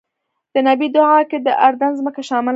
د 0.53 0.55
نبی 0.67 0.87
دعا 0.95 1.19
کې 1.29 1.37
د 1.45 1.49
اردن 1.65 1.91
ځمکه 1.99 2.21
شامله 2.29 2.47
ده. 2.47 2.49